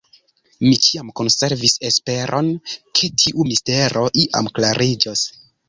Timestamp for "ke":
3.01-3.13